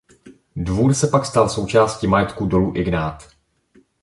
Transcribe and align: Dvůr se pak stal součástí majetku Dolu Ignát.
Dvůr 0.55 0.93
se 0.93 1.07
pak 1.07 1.25
stal 1.25 1.49
součástí 1.49 2.07
majetku 2.07 2.45
Dolu 2.45 2.73
Ignát. 2.75 3.23